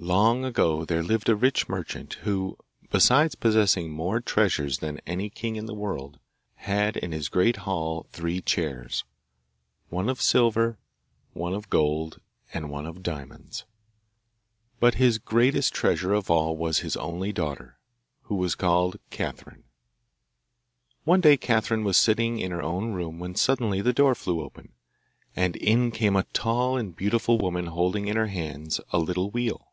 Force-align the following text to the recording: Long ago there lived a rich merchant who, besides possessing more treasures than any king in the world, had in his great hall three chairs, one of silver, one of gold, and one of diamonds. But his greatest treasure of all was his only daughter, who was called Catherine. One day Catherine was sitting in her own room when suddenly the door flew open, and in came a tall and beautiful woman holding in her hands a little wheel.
Long 0.00 0.44
ago 0.44 0.84
there 0.84 1.02
lived 1.02 1.28
a 1.28 1.34
rich 1.34 1.68
merchant 1.68 2.14
who, 2.22 2.56
besides 2.88 3.34
possessing 3.34 3.90
more 3.90 4.20
treasures 4.20 4.78
than 4.78 5.00
any 5.08 5.28
king 5.28 5.56
in 5.56 5.66
the 5.66 5.74
world, 5.74 6.20
had 6.54 6.96
in 6.96 7.10
his 7.10 7.28
great 7.28 7.56
hall 7.66 8.06
three 8.12 8.40
chairs, 8.40 9.02
one 9.88 10.08
of 10.08 10.22
silver, 10.22 10.78
one 11.32 11.52
of 11.52 11.68
gold, 11.68 12.20
and 12.54 12.70
one 12.70 12.86
of 12.86 13.02
diamonds. 13.02 13.64
But 14.78 14.94
his 14.94 15.18
greatest 15.18 15.74
treasure 15.74 16.14
of 16.14 16.30
all 16.30 16.56
was 16.56 16.78
his 16.78 16.96
only 16.96 17.32
daughter, 17.32 17.76
who 18.26 18.36
was 18.36 18.54
called 18.54 19.00
Catherine. 19.10 19.64
One 21.02 21.20
day 21.20 21.36
Catherine 21.36 21.82
was 21.82 21.96
sitting 21.96 22.38
in 22.38 22.52
her 22.52 22.62
own 22.62 22.92
room 22.92 23.18
when 23.18 23.34
suddenly 23.34 23.80
the 23.80 23.92
door 23.92 24.14
flew 24.14 24.42
open, 24.42 24.74
and 25.34 25.56
in 25.56 25.90
came 25.90 26.14
a 26.14 26.22
tall 26.32 26.76
and 26.76 26.94
beautiful 26.94 27.36
woman 27.36 27.66
holding 27.66 28.06
in 28.06 28.14
her 28.16 28.28
hands 28.28 28.80
a 28.92 29.00
little 29.00 29.32
wheel. 29.32 29.64